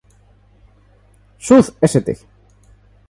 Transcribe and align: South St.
South 1.37 1.77
St. 1.85 2.25